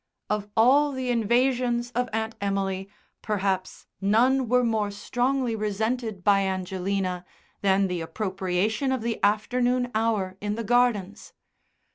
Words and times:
Of 0.31 0.49
all 0.57 0.93
the 0.93 1.11
invasions 1.11 1.91
of 1.91 2.09
Aunt 2.11 2.33
Emily, 2.41 2.89
perhaps 3.21 3.85
none 4.01 4.49
were 4.49 4.63
more 4.63 4.89
strongly 4.89 5.55
resented 5.55 6.23
by 6.23 6.39
Angelina 6.41 7.23
than 7.61 7.85
the 7.85 8.01
appropriation 8.01 8.91
of 8.91 9.03
the 9.03 9.23
afternoon 9.23 9.91
hour 9.93 10.37
in 10.41 10.55
the 10.55 10.63
gardens. 10.63 11.33